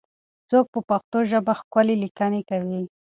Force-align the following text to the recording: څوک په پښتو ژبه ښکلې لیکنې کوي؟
څوک 0.49 0.65
په 0.73 0.79
پښتو 0.89 1.17
ژبه 1.31 1.53
ښکلې 1.59 1.95
لیکنې 2.03 2.41
کوي؟ 2.49 2.83